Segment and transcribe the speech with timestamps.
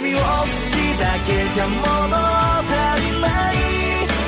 [0.00, 0.24] 君を好き
[0.98, 2.72] だけじゃ物足
[3.04, 3.54] りない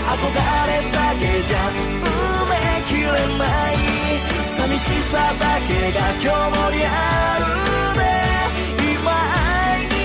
[0.06, 0.20] 憧
[0.68, 2.52] れだけじゃ埋め
[2.84, 3.74] きれない
[4.58, 7.43] 寂しさだけが今日もりある
[7.96, 8.00] で
[8.93, 9.96] 今会いに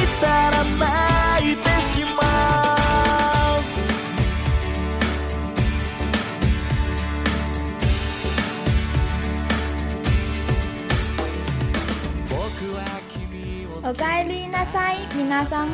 [0.00, 2.20] 行ったら泣いてしま
[3.44, 3.62] う
[12.28, 12.78] 僕は
[13.08, 14.41] 君をおかえり。
[14.71, 15.67] なさい，米娜桑，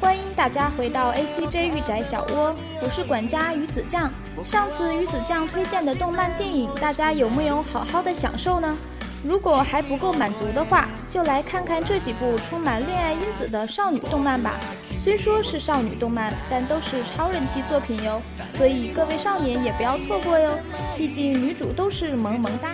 [0.00, 4.10] 欢迎大家回到 ACJ 御宅小窝，我是管家鱼子酱。
[4.44, 8.76] 上次鱼子酱推荐的动漫电影，大家有没有好好的享受呢？
[9.24, 14.54] 如果还不够满足的话，就来看看这几部充满恋爱因子的少女动漫吧。
[15.02, 18.20] 虽说是少女动漫，但都是超人气作品哟，
[18.56, 20.50] 所以各位少年也不要错过哟。
[20.96, 22.70] 毕竟女主都是萌萌哒。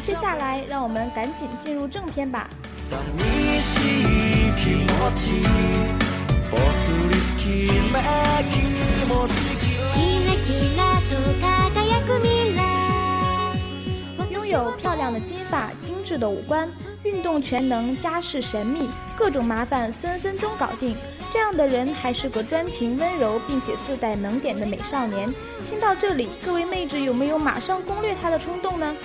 [0.00, 2.48] 接下来，让我们赶紧进入正片吧。
[2.90, 5.42] 寂しい気持ち
[6.50, 7.42] ぽつり好き
[7.92, 8.00] な
[8.48, 8.52] 気
[9.06, 9.32] 持ち
[9.92, 10.80] キラキラ
[11.10, 12.58] と輝く未来
[14.30, 16.66] 拥有漂亮的金发、精致的五官、
[17.02, 20.96] 运动全能、家世神秘，各种麻烦分分钟搞定。
[21.33, 25.33] 这样的人还是个专情温柔并且自带萌点的美少年。
[25.67, 28.95] 听到这里，各位妹纸有没有马上攻略他的冲动呢？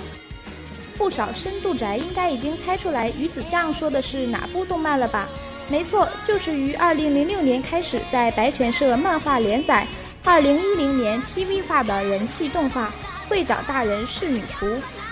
[0.99, 5.27] 不少深度宅应该已经猜出来鱼子酱说的是哪部动漫了吧？
[5.71, 9.87] 没错，就是于2006年开始在白泉社漫画连载
[10.25, 12.89] ，2010年 TV 化的人气动画
[13.31, 14.67] 《会长大人是女仆》。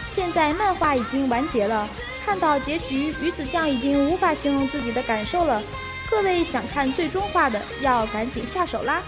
[0.07, 1.89] 现在漫画已经完结了，
[2.27, 5.63] 看到结局，鱼子酱已经无法形容自己的感受了。
[6.10, 9.02] 各位想看最终话的，要赶紧下手啦！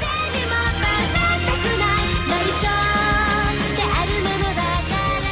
[0.00, 2.62] 誰にも負けたくない内緒
[3.76, 5.26] であるものだから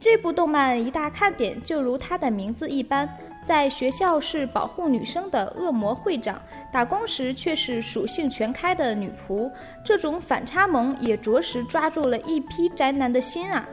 [0.00, 3.08] 这部动漫一大看点就如它的名字一般，
[3.46, 6.40] 在学校是保护女生的恶魔会长，
[6.72, 9.50] 打工时却是属性全开的女仆。
[9.84, 13.68] 这种反差萌也着实抓住了一批宅男的心啊！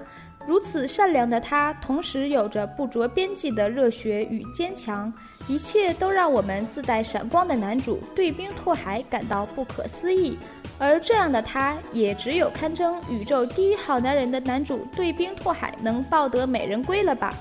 [0.47, 5.13] 如此善良的他，同时有着不着边际的热血与坚强，
[5.49, 10.39] 一切都让我们自带闪光的男主对冰拓海感到不可思议。
[10.79, 17.33] 而这样的他，也只有堪称宇宙第一好男人的男主对冰拓海能抱得美人归了吧？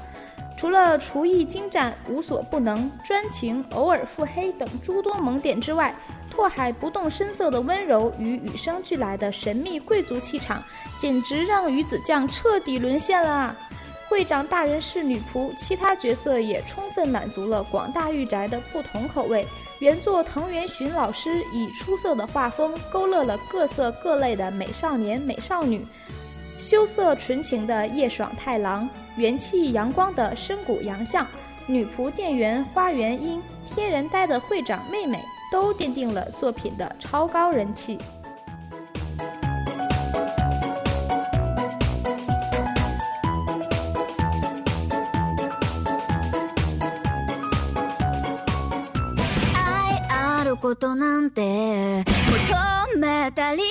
[0.56, 5.94] 除了厨艺精湛、无所不能、专情、偶尔腹黑等诸多萌点之外，
[6.31, 10.64] 拓海不动声色的温柔与与生俱来的神秘贵族气场，
[10.97, 13.56] 简直让鱼子酱彻底沦陷了！
[14.08, 19.46] 会长大人是女仆，其他角色也充分满足了广大御宅的不同口味。
[19.80, 25.85] 原作藤原寻老师以出色的画风勾勒了各色各类的美少年、美少女，
[26.62, 31.26] 羞涩纯情的叶爽太郎，元气阳光的深谷洋相，
[31.66, 35.19] 女仆店员花园樱，天然呆的会长妹妹，
[35.53, 37.98] 都奠定了作品的超高人气。
[49.54, 52.04] 愛あることなんて
[52.92, 53.62] 求めたり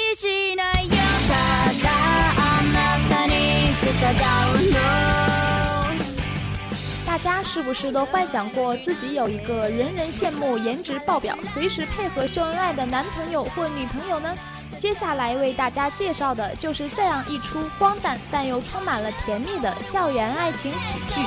[7.06, 14.34] 大家是不是都幻想过自己有一个人人羡慕、颜值爆表、随时配合秀恩爱的男朋友或女朋友呢？
[14.78, 21.20] 接下来为大家介绍的就是这样一出荒诞但又充满了甜蜜的校园爱情喜剧。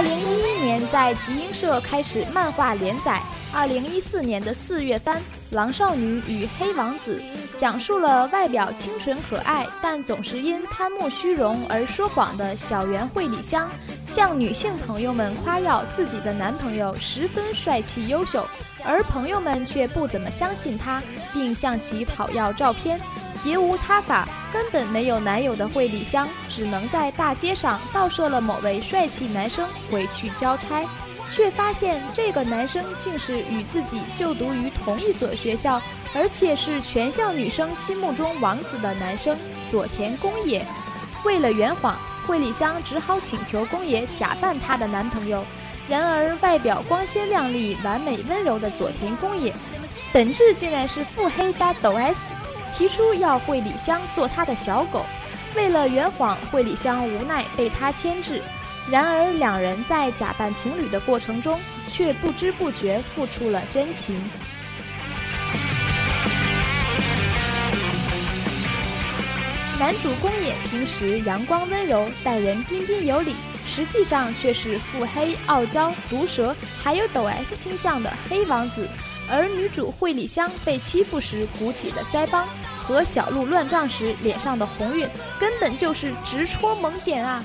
[0.00, 3.22] 二零一一年在集英社开始漫画连载，
[3.52, 5.18] 二零一四年的四月番
[5.50, 7.22] 《狼少女与黑王子》
[7.54, 13.68] 讲述了外表清纯可爱，但总是因贪慕虚荣而说谎的小圆惠里香，
[14.06, 18.48] 向女性朋友们夸耀自己的男朋友十分帅气优秀，
[18.82, 21.02] 而朋友们却不怎么相信她，
[21.34, 22.98] 并向其讨要照片。
[23.42, 30.84] 别无他法，根本没有男友的惠里香，只能在大街上盗摄了某位帅气男生回去交差，
[31.32, 35.80] 却发现这个男生竟是与自己就读于同一所学校，
[36.14, 39.38] 而且是全校女生心目中王子的男生
[39.70, 40.64] 佐田公也。
[41.24, 45.44] 为了圆谎，惠里香只好请求公野假扮她的男朋友。
[45.88, 49.52] 然而，外表光鲜亮丽、完美温柔的佐田公野，
[50.12, 52.20] 本质竟然是腹黑加抖 S。
[52.80, 55.04] 提出要惠里香做他的小狗。
[55.54, 58.40] 为了圆谎，惠里香无奈被他牵制。
[58.90, 64.18] 然而，两人在假扮情侣的过程中，却不知不觉付出了真情。
[69.78, 73.36] 男主公演平时阳光温柔，待人彬彬有礼，
[73.66, 78.88] 实际上却是腹黑、傲娇、毒舌，还有抖 S 倾向的黑王子
[79.30, 82.46] 而女主惠里香被欺负时鼓起的腮帮，
[82.82, 87.44] 和小鹿乱撞时脸上的红晕，根本就是直戳萌点啊！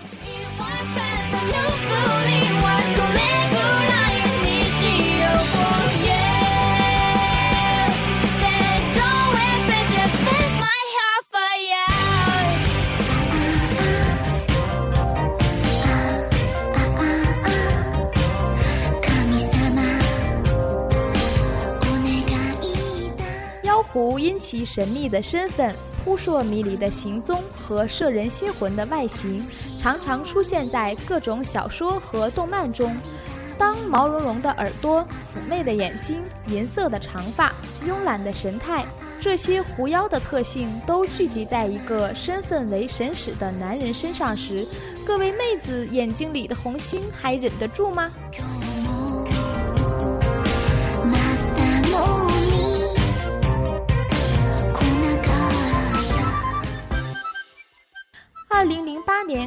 [23.96, 29.42] 狐因其神秘的身份、扑朔迷离的行踪和摄人心魂的外形，
[29.78, 32.94] 常常出现在各种小说和动漫中。
[33.58, 35.00] 当毛茸茸的耳朵、
[35.34, 37.56] 妩媚的眼睛、银色的长发、
[37.88, 38.84] 慵懒的神态，
[39.22, 44.68] 这些狐妖的特性都聚集在一个身份为神使的男人身上时，
[45.06, 48.12] 各位妹子眼睛里的红心还忍得住吗？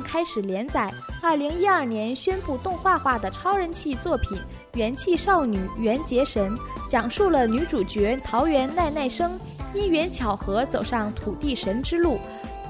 [0.09, 0.91] 开始连载，
[1.21, 4.39] 二零一二年宣布动画化的超人气作品
[4.73, 6.57] 《元气少女缘结神》，
[6.89, 9.39] 讲述了女主角桃园奈奈生
[9.75, 12.19] 因缘巧合走上土地神之路，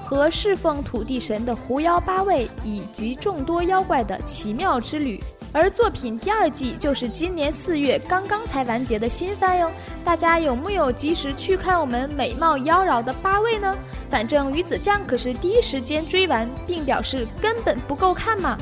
[0.05, 5.23] 和侍奉土地神的狐妖八位以及众多妖怪的奇妙之旅。
[5.53, 9.71] 而作品第二季就是今年四月刚刚才完结的新番哟，
[10.05, 13.75] 大家有木有及时去看我们美貌妖娆的八位呢？
[14.11, 18.57] 反正鱼子酱可是第一时间追完，并表示根本不够看嘛。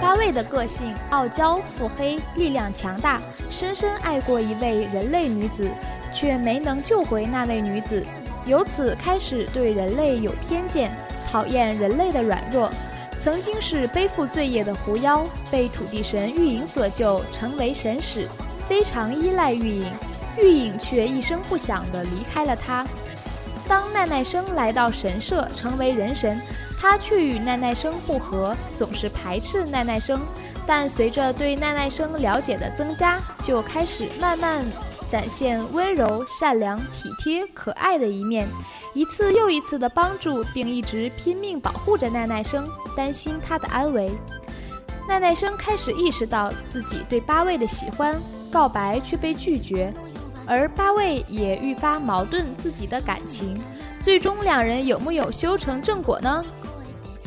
[0.00, 3.20] 八位的个性傲娇、腹黑、力量强大，
[3.50, 5.68] 深深爱过一位人类女子，
[6.14, 8.02] 却没能救回那位女子，
[8.46, 10.90] 由此开始对人类有偏见，
[11.30, 12.70] 讨厌人类的软弱。
[13.20, 18.26] 曾经是背负罪业的狐妖，被土地神玉影所救，成为神使。
[18.68, 19.92] 非常依赖玉影，
[20.38, 22.86] 玉影却一声不响地离开了他。
[23.68, 26.40] 当奈奈生来到神社成为人神，
[26.78, 30.20] 他却与奈奈生不和，总是排斥奈奈生。
[30.66, 34.64] 但随着对奈奈生了解的增加，就开始慢慢
[35.08, 38.48] 展现温柔、善良、体贴、可爱的一面，
[38.92, 44.10] 一次又一次的帮助，并一直拼命保护着奈奈生，担心他的安危。
[45.08, 48.20] 奈奈生开始意识到自己对八位的喜欢。
[48.56, 49.92] 告白却被拒绝，
[50.46, 53.54] 而八位也愈发矛盾自己的感情，
[54.00, 56.42] 最终两人有木有修成正果呢？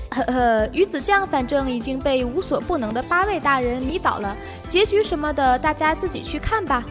[0.09, 4.35] 呵呵，鱼子酱反正已经被无所不能的八位大人迷倒了，
[4.67, 6.83] 结局什么的大家自己去看吧。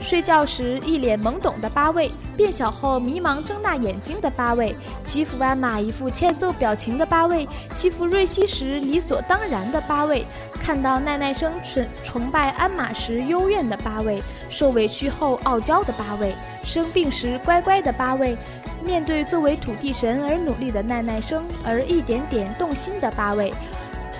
[0.00, 10.24] 睡觉时一脸懵懂的八位，变小后迷茫睁大眼睛的八位，欺负鞍马一副欠揍表情的八位，欺负瑞希时理所当然的八位，
[10.64, 18.36] 看到奈奈生崇崇拜鞍马时幽怨的八位，受委屈后傲娇的八位，生病时乖乖的八位，
[18.84, 23.52] 面对作为土地神而努力的奈奈生而一点点动心的八位，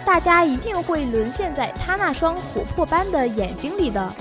[0.05, 4.13] 大家一定会沦陷在他那双琥珀般的眼睛里的。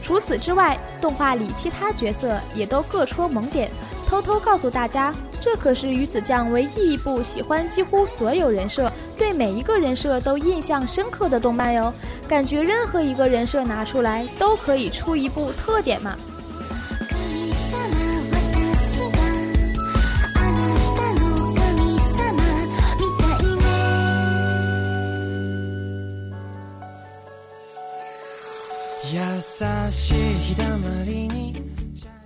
[0.00, 3.68] 除此之外，动画里其他角色也都各戳萌点。
[4.08, 11.92] 偷偷告诉大家，这可是鱼子酱唯一一部喜欢几乎所有人设、对每一个人设都印象深刻的动漫哟。
[12.28, 16.16] 感觉任何一个人设拿出来都可以出一部特点嘛。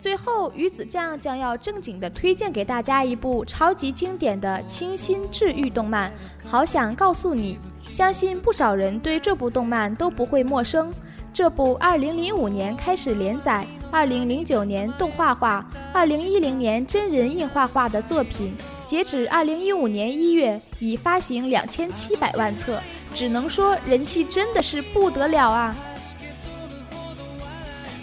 [0.01, 6.11] 最后，鱼子酱将要正经的推荐给大家一部超级经典的清新治愈动漫，
[6.43, 7.59] 好想告诉你，
[7.91, 10.91] 相信不少人对这部动漫都不会陌生。
[11.35, 15.65] 这部2005年开始连载，2009年动画化
[15.95, 22.81] ，2010年真人映画化的作品，截止2015年1月已发行2700万册，
[23.13, 25.77] 只能说人气真的是不得了啊！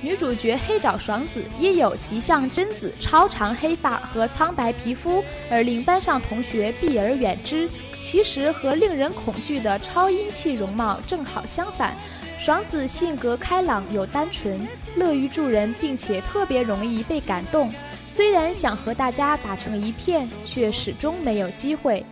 [0.01, 7.67] 女主角黑爪爽子因有极像贞子超长黑发和苍白皮肤而令班上同学避而远之，
[7.99, 11.97] 其实和令人恐惧的超阴气容貌正好相反。
[12.37, 17.73] 爽子性格开朗又单纯，乐于助人，并且特别容易被感动。
[18.05, 22.05] 虽然想和大家打成一片，却始终没有机会。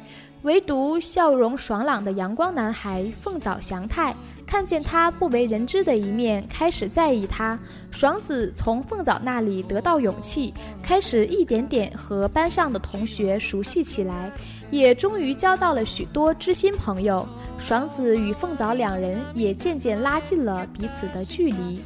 [0.45, 4.15] 唯独笑容爽朗的阳光男孩凤藻祥太。
[4.45, 7.57] 看见他不为人知的一面，开始在意他。
[7.89, 14.31] 爽子从凤藻那里得到勇气，开始一点点和班上的同学熟悉起来，
[14.69, 17.27] 也终于交到了许多知心朋友。
[17.57, 21.81] 爽子与凤藻两人也渐渐拉近了彼此的距离。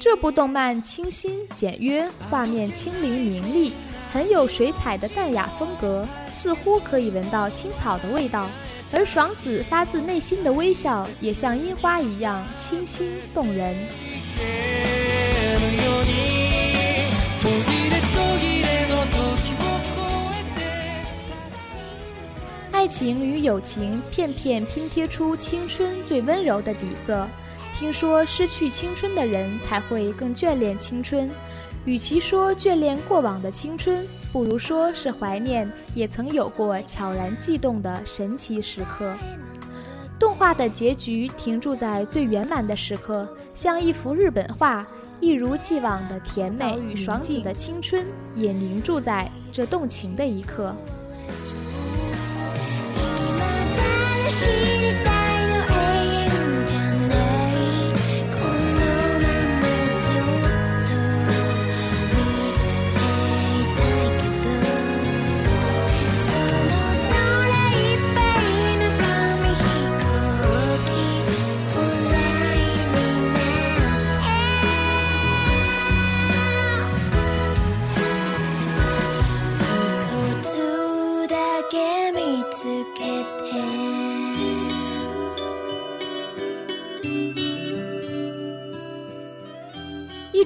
[0.00, 3.74] 这部动漫清新简约，画面清灵明丽，
[4.10, 8.48] 很有水彩的淡雅风格，似乎可以闻到青草的味道。
[8.90, 13.76] 而爽子发自内心的微笑，也像樱花一样清新动人。
[22.72, 27.28] 爱情与友情片片拼贴出青春最温柔的底色。
[27.74, 31.30] 听说失去青春的人才会更眷恋青春，
[31.88, 39.14] 与其说眷恋过往的青春，不如说是怀念也曾有过悄然悸动的神奇时刻。
[40.18, 44.86] 动画的结局停驻在最圆满的时刻，像一幅日本画，
[45.18, 48.04] 一如既往的甜美与爽子的青春
[48.34, 50.76] 也凝驻在这动情的一刻。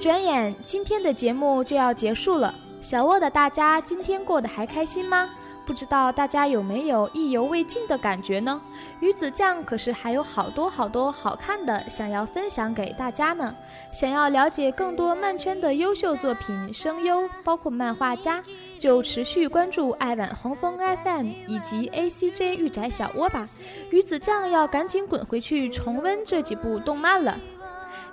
[0.02, 2.52] 转眼，今天的节目就要结束了。
[2.80, 5.30] 小窝的大家今天过得还开心吗？
[5.64, 8.60] 不知道大家有没有意犹未尽的感觉呢？
[8.98, 13.54] 鱼子酱可是还有好多好多好看的想要分享给大家呢。
[13.92, 18.42] 想要了解更多漫圈的优秀作品、声优，包括漫画家，
[18.76, 23.48] 就持续关注爱晚红枫 FM 以及 ACJ 御宅小窝吧。
[23.90, 27.38] 鱼子酱要赶紧滚回去重温这几部动漫了。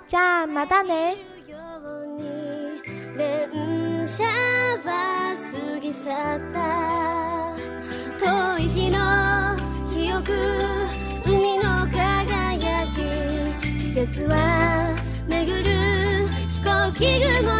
[0.06, 1.18] 加马大内。
[3.16, 6.60] 電車は過ぎ去った。
[8.18, 8.98] 遠い日の
[9.92, 10.32] 記憶
[11.24, 12.96] 海の輝き
[13.62, 14.94] 季節は
[15.28, 15.70] 巡る
[16.50, 17.59] 飛行機雲。